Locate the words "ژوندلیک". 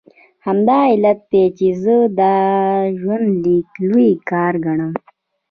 2.99-3.69